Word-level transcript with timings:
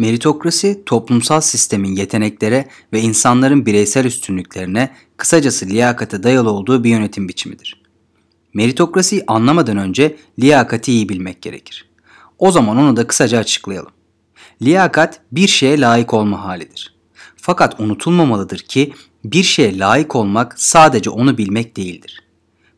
Meritokrasi, 0.00 0.82
toplumsal 0.86 1.40
sistemin 1.40 1.96
yeteneklere 1.96 2.68
ve 2.92 3.00
insanların 3.00 3.66
bireysel 3.66 4.04
üstünlüklerine, 4.04 4.90
kısacası 5.16 5.66
liyakate 5.66 6.22
dayalı 6.22 6.50
olduğu 6.50 6.84
bir 6.84 6.90
yönetim 6.90 7.28
biçimidir. 7.28 7.82
Meritokrasiyi 8.54 9.24
anlamadan 9.26 9.76
önce 9.76 10.16
liyakati 10.38 10.92
iyi 10.92 11.08
bilmek 11.08 11.42
gerekir. 11.42 11.88
O 12.38 12.50
zaman 12.50 12.76
onu 12.76 12.96
da 12.96 13.06
kısaca 13.06 13.38
açıklayalım. 13.38 13.92
Liyakat 14.62 15.20
bir 15.32 15.48
şeye 15.48 15.80
layık 15.80 16.14
olma 16.14 16.44
halidir. 16.44 16.94
Fakat 17.36 17.80
unutulmamalıdır 17.80 18.58
ki 18.58 18.92
bir 19.24 19.42
şeye 19.42 19.78
layık 19.78 20.16
olmak 20.16 20.60
sadece 20.60 21.10
onu 21.10 21.38
bilmek 21.38 21.76
değildir. 21.76 22.22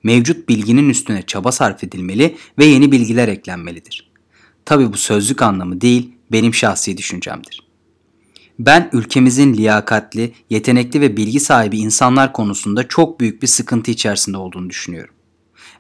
Mevcut 0.02 0.48
bilginin 0.48 0.89
üstüne 0.89 1.23
çaba 1.23 1.52
sarf 1.52 1.84
edilmeli 1.84 2.36
ve 2.59 2.64
yeni 2.64 2.93
bilgiler 2.93 3.29
eklenmelidir. 3.29 4.12
Tabi 4.64 4.93
bu 4.93 4.96
sözlük 4.96 5.43
anlamı 5.43 5.80
değil, 5.80 6.11
benim 6.33 6.55
şahsi 6.55 6.96
düşüncemdir. 6.96 7.62
Ben 8.59 8.90
ülkemizin 8.93 9.54
liyakatli, 9.54 10.32
yetenekli 10.50 11.00
ve 11.00 11.17
bilgi 11.17 11.40
sahibi 11.40 11.79
insanlar 11.79 12.32
konusunda 12.32 12.89
çok 12.89 13.21
büyük 13.21 13.43
bir 13.43 13.46
sıkıntı 13.46 13.90
içerisinde 13.90 14.37
olduğunu 14.37 14.71
düşünüyorum. 14.71 15.14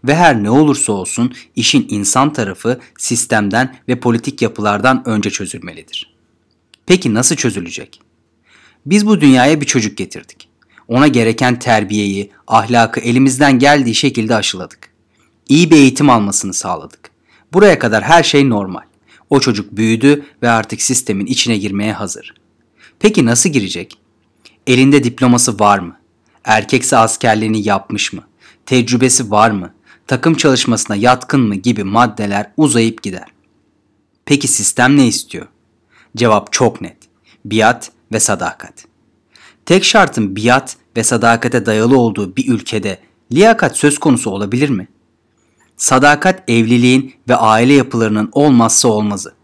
Ve 0.04 0.14
her 0.14 0.42
ne 0.42 0.50
olursa 0.50 0.92
olsun 0.92 1.34
işin 1.56 1.86
insan 1.88 2.32
tarafı 2.32 2.80
sistemden 2.98 3.76
ve 3.88 4.00
politik 4.00 4.42
yapılardan 4.42 5.08
önce 5.08 5.30
çözülmelidir. 5.30 6.14
Peki 6.86 7.14
nasıl 7.14 7.36
çözülecek? 7.36 8.00
Biz 8.86 9.06
bu 9.06 9.20
dünyaya 9.20 9.60
bir 9.60 9.66
çocuk 9.66 9.96
getirdik. 9.98 10.48
Ona 10.88 11.06
gereken 11.06 11.58
terbiyeyi, 11.58 12.30
ahlakı 12.46 13.00
elimizden 13.00 13.58
geldiği 13.58 13.94
şekilde 13.94 14.34
aşıladık. 14.34 14.78
İyi 15.48 15.70
bir 15.70 15.76
eğitim 15.76 16.10
almasını 16.10 16.54
sağladık. 16.54 17.10
Buraya 17.52 17.78
kadar 17.78 18.04
her 18.04 18.22
şey 18.22 18.48
normal. 18.48 18.82
O 19.32 19.40
çocuk 19.40 19.76
büyüdü 19.76 20.24
ve 20.42 20.50
artık 20.50 20.82
sistemin 20.82 21.26
içine 21.26 21.58
girmeye 21.58 21.92
hazır. 21.92 22.34
Peki 22.98 23.26
nasıl 23.26 23.50
girecek? 23.50 23.98
Elinde 24.66 25.04
diploması 25.04 25.58
var 25.58 25.78
mı? 25.78 25.96
Erkekse 26.44 26.96
askerliğini 26.96 27.68
yapmış 27.68 28.12
mı? 28.12 28.22
Tecrübesi 28.66 29.30
var 29.30 29.50
mı? 29.50 29.74
Takım 30.06 30.34
çalışmasına 30.34 30.96
yatkın 30.96 31.40
mı 31.40 31.54
gibi 31.54 31.84
maddeler 31.84 32.50
uzayıp 32.56 33.02
gider. 33.02 33.28
Peki 34.24 34.48
sistem 34.48 34.96
ne 34.96 35.06
istiyor? 35.06 35.46
Cevap 36.16 36.52
çok 36.52 36.80
net. 36.80 36.98
Biat 37.44 37.92
ve 38.12 38.20
sadakat. 38.20 38.84
Tek 39.66 39.84
şartın 39.84 40.36
biat 40.36 40.76
ve 40.96 41.04
sadakate 41.04 41.66
dayalı 41.66 41.98
olduğu 41.98 42.36
bir 42.36 42.48
ülkede 42.48 42.98
liyakat 43.32 43.76
söz 43.76 43.98
konusu 43.98 44.30
olabilir 44.30 44.68
mi? 44.68 44.88
Sadakat 45.76 46.50
evliliğin 46.50 47.14
ve 47.28 47.36
aile 47.36 47.72
yapılarının 47.72 48.28
olmazsa 48.32 48.88
olmazı. 48.88 49.34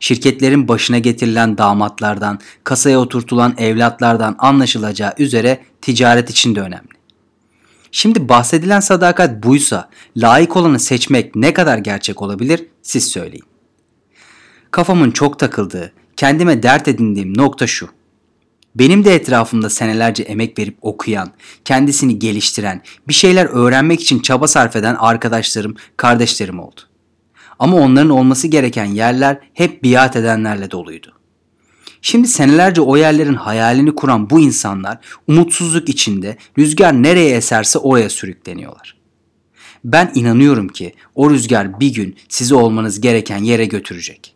Şirketlerin 0.00 0.68
başına 0.68 0.98
getirilen 0.98 1.58
damatlardan, 1.58 2.38
kasaya 2.64 3.00
oturtulan 3.00 3.54
evlatlardan 3.58 4.36
anlaşılacağı 4.38 5.14
üzere 5.18 5.60
ticaret 5.82 6.30
için 6.30 6.54
de 6.54 6.60
önemli. 6.60 6.88
Şimdi 7.92 8.28
bahsedilen 8.28 8.80
sadakat 8.80 9.42
buysa 9.42 9.88
layık 10.16 10.56
olanı 10.56 10.80
seçmek 10.80 11.36
ne 11.36 11.54
kadar 11.54 11.78
gerçek 11.78 12.22
olabilir 12.22 12.66
siz 12.82 13.08
söyleyin. 13.08 13.44
Kafamın 14.70 15.10
çok 15.10 15.38
takıldığı, 15.38 15.92
kendime 16.16 16.62
dert 16.62 16.88
edindiğim 16.88 17.38
nokta 17.38 17.66
şu. 17.66 17.88
Benim 18.74 19.04
de 19.04 19.14
etrafımda 19.14 19.70
senelerce 19.70 20.22
emek 20.22 20.58
verip 20.58 20.76
okuyan, 20.82 21.30
kendisini 21.64 22.18
geliştiren, 22.18 22.82
bir 23.08 23.14
şeyler 23.14 23.46
öğrenmek 23.46 24.00
için 24.00 24.18
çaba 24.18 24.48
sarf 24.48 24.76
eden 24.76 24.94
arkadaşlarım, 24.94 25.76
kardeşlerim 25.96 26.60
oldu. 26.60 26.80
Ama 27.58 27.76
onların 27.76 28.10
olması 28.10 28.48
gereken 28.48 28.84
yerler 28.84 29.38
hep 29.54 29.84
biat 29.84 30.16
edenlerle 30.16 30.70
doluydu. 30.70 31.12
Şimdi 32.02 32.28
senelerce 32.28 32.80
o 32.80 32.96
yerlerin 32.96 33.34
hayalini 33.34 33.94
kuran 33.94 34.30
bu 34.30 34.40
insanlar 34.40 34.98
umutsuzluk 35.28 35.88
içinde 35.88 36.36
rüzgar 36.58 37.02
nereye 37.02 37.36
eserse 37.36 37.78
oraya 37.78 38.10
sürükleniyorlar. 38.10 38.96
Ben 39.84 40.12
inanıyorum 40.14 40.68
ki 40.68 40.94
o 41.14 41.30
rüzgar 41.30 41.80
bir 41.80 41.94
gün 41.94 42.16
sizi 42.28 42.54
olmanız 42.54 43.00
gereken 43.00 43.38
yere 43.38 43.64
götürecek. 43.64 44.33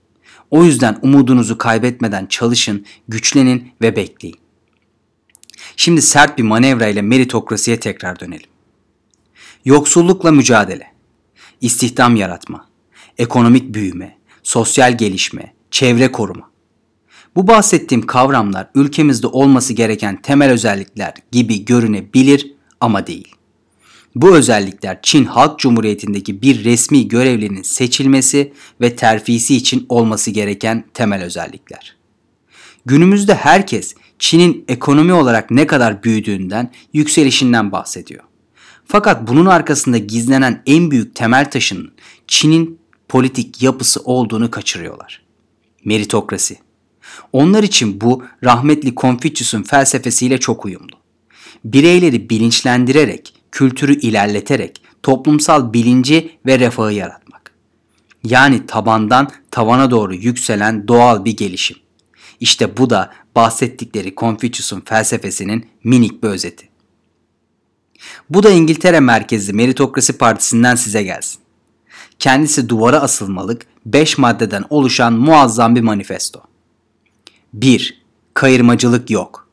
O 0.51 0.65
yüzden 0.65 0.99
umudunuzu 1.03 1.59
kaybetmeden 1.59 2.27
çalışın, 2.27 2.87
güçlenin 3.09 3.73
ve 3.83 3.97
bekleyin. 3.97 4.37
Şimdi 5.77 6.03
sert 6.03 6.39
bir 6.39 6.43
manevra 6.43 6.87
ile 6.87 7.03
meritokrasiye 7.03 7.81
tekrar 7.81 8.21
dönelim. 8.21 8.51
Yoksullukla 9.65 10.33
mücadele, 10.33 10.93
istihdam 11.61 12.17
yaratma, 12.17 12.69
ekonomik 13.19 13.75
büyüme, 13.75 14.19
sosyal 14.43 14.99
gelişme, 14.99 15.55
çevre 15.71 16.13
koruma. 16.13 16.51
Bu 17.37 17.47
bahsettiğim 17.47 18.07
kavramlar 18.07 18.71
ülkemizde 18.75 19.27
olması 19.27 19.73
gereken 19.73 20.23
temel 20.23 20.51
özellikler 20.51 21.15
gibi 21.33 21.65
görünebilir 21.65 22.55
ama 22.81 23.07
değil. 23.07 23.38
Bu 24.15 24.37
özellikler 24.37 24.99
Çin 25.03 25.25
Halk 25.25 25.59
Cumhuriyeti'ndeki 25.59 26.43
bir 26.43 26.65
resmi 26.65 27.09
görevlinin 27.09 27.63
seçilmesi 27.63 28.53
ve 28.81 28.97
terfisi 28.97 29.57
için 29.57 29.87
olması 29.89 30.31
gereken 30.31 30.85
temel 30.95 31.23
özellikler. 31.23 31.97
Günümüzde 32.87 33.35
herkes 33.35 33.95
Çin'in 34.19 34.65
ekonomi 34.69 35.13
olarak 35.13 35.51
ne 35.51 35.67
kadar 35.67 36.03
büyüdüğünden, 36.03 36.73
yükselişinden 36.93 37.73
bahsediyor. 37.73 38.25
Fakat 38.87 39.29
bunun 39.29 39.47
arkasında 39.47 39.99
gizlenen 39.99 40.63
en 40.67 40.91
büyük 40.91 41.15
temel 41.15 41.51
taşın 41.51 41.93
Çin'in 42.27 42.79
politik 43.09 43.63
yapısı 43.63 44.01
olduğunu 44.01 44.51
kaçırıyorlar. 44.51 45.23
Meritokrasi. 45.85 46.59
Onlar 47.33 47.63
için 47.63 48.01
bu 48.01 48.25
rahmetli 48.45 48.95
Confucius'un 48.95 49.63
felsefesiyle 49.63 50.41
çok 50.41 50.65
uyumlu. 50.65 50.97
Bireyleri 51.65 52.31
bilinçlendirerek 52.31 53.35
kültürü 53.59 54.01
ilerleterek 54.01 54.83
toplumsal 55.03 55.73
bilinci 55.73 56.39
ve 56.47 56.59
refahı 56.59 56.93
yaratmak. 56.93 57.53
Yani 58.25 58.67
tabandan 58.67 59.31
tavana 59.51 59.91
doğru 59.91 60.15
yükselen 60.15 60.89
doğal 60.89 61.25
bir 61.25 61.37
gelişim. 61.37 61.77
İşte 62.41 62.77
bu 62.77 62.91
da 62.91 63.13
bahsettikleri 63.37 64.15
Confucius'un 64.15 64.81
felsefesinin 64.81 65.67
minik 65.85 66.23
bir 66.23 66.29
özeti. 66.29 66.69
Bu 68.31 68.43
da 68.43 68.51
İngiltere 68.51 69.01
merkezli 69.01 69.53
Meritokrasi 69.53 70.19
Partisi'nden 70.19 70.75
size 70.75 71.03
gelsin. 71.03 71.41
Kendisi 72.19 72.69
duvara 72.69 73.01
asılmalık 73.01 73.67
5 73.87 74.19
maddeden 74.19 74.65
oluşan 74.71 75.13
muazzam 75.13 75.77
bir 75.77 75.81
manifesto. 75.81 76.41
1. 77.53 78.03
Kayırmacılık 78.35 79.11
yok. 79.11 79.49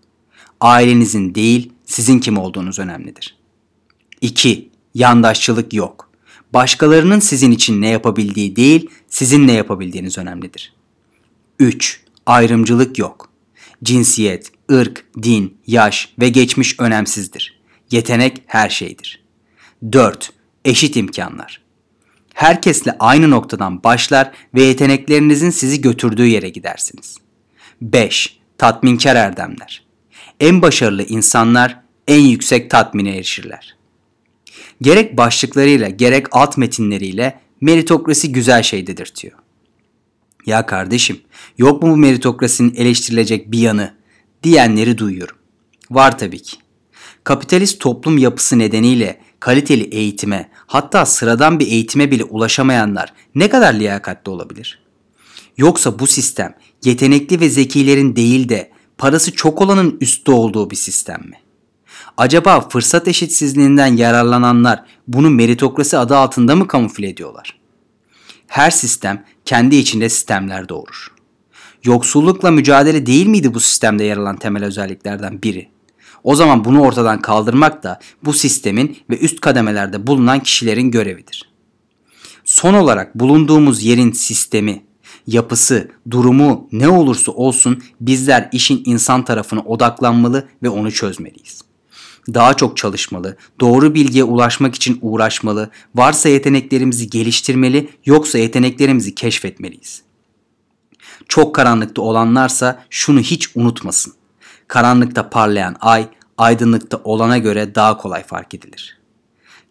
Ailenizin 0.61 1.35
değil, 1.35 1.73
sizin 1.85 2.19
kim 2.19 2.37
olduğunuz 2.37 2.79
önemlidir. 2.79 3.44
2. 4.25 4.69
Yandaşçılık 4.93 5.73
yok. 5.73 6.09
Başkalarının 6.53 7.19
sizin 7.19 7.51
için 7.51 7.81
ne 7.81 7.89
yapabildiği 7.89 8.55
değil, 8.55 8.89
sizin 9.09 9.47
ne 9.47 9.51
yapabildiğiniz 9.51 10.17
önemlidir. 10.17 10.73
3. 11.59 12.01
Ayrımcılık 12.25 12.99
yok. 12.99 13.29
Cinsiyet, 13.83 14.51
ırk, 14.71 15.05
din, 15.23 15.57
yaş 15.67 16.13
ve 16.19 16.29
geçmiş 16.29 16.79
önemsizdir. 16.79 17.59
Yetenek 17.91 18.41
her 18.45 18.69
şeydir. 18.69 19.23
4. 19.91 20.33
Eşit 20.65 20.95
imkanlar. 20.95 21.61
Herkesle 22.33 22.95
aynı 22.99 23.29
noktadan 23.29 23.83
başlar 23.83 24.31
ve 24.53 24.63
yeteneklerinizin 24.63 25.49
sizi 25.49 25.81
götürdüğü 25.81 26.27
yere 26.27 26.49
gidersiniz. 26.49 27.17
5. 27.81 28.39
Tatminkar 28.57 29.15
erdemler. 29.15 29.85
En 30.39 30.61
başarılı 30.61 31.03
insanlar 31.03 31.85
en 32.07 32.21
yüksek 32.21 32.69
tatmine 32.69 33.15
erişirler. 33.15 33.75
Gerek 34.81 35.17
başlıklarıyla 35.17 35.89
gerek 35.89 36.27
alt 36.31 36.57
metinleriyle 36.57 37.39
meritokrasi 37.61 38.31
güzel 38.31 38.63
şey 38.63 38.87
dedirtiyor. 38.87 39.33
Ya 40.45 40.65
kardeşim 40.65 41.21
yok 41.57 41.83
mu 41.83 41.91
bu 41.91 41.97
meritokrasinin 41.97 42.75
eleştirilecek 42.75 43.51
bir 43.51 43.59
yanı 43.59 43.93
diyenleri 44.43 44.97
duyuyorum. 44.97 45.35
Var 45.91 46.17
tabii 46.17 46.41
ki. 46.41 46.57
Kapitalist 47.23 47.79
toplum 47.79 48.17
yapısı 48.17 48.59
nedeniyle 48.59 49.21
kaliteli 49.39 49.83
eğitime 49.83 50.49
hatta 50.67 51.05
sıradan 51.05 51.59
bir 51.59 51.67
eğitime 51.67 52.11
bile 52.11 52.23
ulaşamayanlar 52.23 53.13
ne 53.35 53.49
kadar 53.49 53.73
liyakatli 53.73 54.29
olabilir? 54.29 54.79
Yoksa 55.57 55.99
bu 55.99 56.07
sistem 56.07 56.55
yetenekli 56.83 57.39
ve 57.39 57.49
zekilerin 57.49 58.15
değil 58.15 58.49
de 58.49 58.71
parası 58.97 59.31
çok 59.31 59.61
olanın 59.61 59.97
üstte 60.01 60.31
olduğu 60.31 60.69
bir 60.69 60.75
sistem 60.75 61.21
mi? 61.21 61.44
Acaba 62.17 62.69
fırsat 62.69 63.07
eşitsizliğinden 63.07 63.97
yararlananlar 63.97 64.83
bunu 65.07 65.29
meritokrasi 65.29 65.97
adı 65.97 66.17
altında 66.17 66.55
mı 66.55 66.67
kamufle 66.67 67.09
ediyorlar? 67.09 67.59
Her 68.47 68.71
sistem 68.71 69.25
kendi 69.45 69.75
içinde 69.75 70.09
sistemler 70.09 70.69
doğurur. 70.69 71.07
Yoksullukla 71.83 72.51
mücadele 72.51 73.05
değil 73.05 73.27
miydi 73.27 73.53
bu 73.53 73.59
sistemde 73.59 74.03
yer 74.03 74.17
alan 74.17 74.37
temel 74.37 74.65
özelliklerden 74.65 75.41
biri? 75.41 75.69
O 76.23 76.35
zaman 76.35 76.65
bunu 76.65 76.81
ortadan 76.81 77.21
kaldırmak 77.21 77.83
da 77.83 77.99
bu 78.23 78.33
sistemin 78.33 78.97
ve 79.09 79.17
üst 79.17 79.39
kademelerde 79.39 80.07
bulunan 80.07 80.39
kişilerin 80.39 80.91
görevidir. 80.91 81.49
Son 82.45 82.73
olarak 82.73 83.19
bulunduğumuz 83.19 83.83
yerin 83.83 84.11
sistemi 84.11 84.83
yapısı, 85.27 85.91
durumu 86.11 86.67
ne 86.71 86.89
olursa 86.89 87.31
olsun 87.31 87.83
bizler 88.01 88.49
işin 88.51 88.83
insan 88.85 89.25
tarafına 89.25 89.61
odaklanmalı 89.61 90.47
ve 90.63 90.69
onu 90.69 90.91
çözmeliyiz. 90.91 91.74
Daha 92.33 92.53
çok 92.53 92.77
çalışmalı, 92.77 93.37
doğru 93.59 93.95
bilgiye 93.95 94.23
ulaşmak 94.23 94.75
için 94.75 94.99
uğraşmalı, 95.01 95.69
varsa 95.95 96.29
yeteneklerimizi 96.29 97.09
geliştirmeli, 97.09 97.89
yoksa 98.05 98.37
yeteneklerimizi 98.37 99.15
keşfetmeliyiz. 99.15 100.01
Çok 101.27 101.55
karanlıkta 101.55 102.01
olanlarsa 102.01 102.83
şunu 102.89 103.19
hiç 103.19 103.49
unutmasın. 103.55 104.13
Karanlıkta 104.67 105.29
parlayan 105.29 105.75
ay, 105.81 106.07
aydınlıkta 106.37 107.01
olana 107.03 107.37
göre 107.37 107.75
daha 107.75 107.97
kolay 107.97 108.23
fark 108.23 108.53
edilir. 108.53 108.99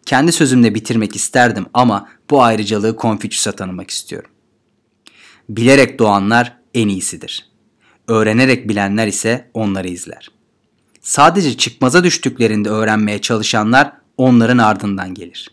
Kendi 0.05 0.31
sözümle 0.31 0.75
bitirmek 0.75 1.15
isterdim 1.15 1.65
ama 1.73 2.09
bu 2.29 2.43
ayrıcalığı 2.43 2.95
Konfüçyüs'e 2.95 3.51
tanımak 3.51 3.91
istiyorum. 3.91 4.31
Bilerek 5.49 5.99
doğanlar 5.99 6.57
en 6.73 6.87
iyisidir. 6.87 7.49
Öğrenerek 8.07 8.69
bilenler 8.69 9.07
ise 9.07 9.51
onları 9.53 9.87
izler. 9.87 10.31
Sadece 11.05 11.57
çıkmaza 11.57 12.03
düştüklerinde 12.03 12.69
öğrenmeye 12.69 13.21
çalışanlar 13.21 13.93
onların 14.17 14.57
ardından 14.57 15.13
gelir. 15.13 15.51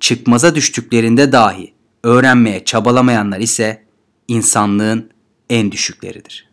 Çıkmaza 0.00 0.54
düştüklerinde 0.54 1.32
dahi 1.32 1.74
öğrenmeye 2.02 2.64
çabalamayanlar 2.64 3.40
ise 3.40 3.84
insanlığın 4.28 5.10
en 5.50 5.72
düşükleridir. 5.72 6.51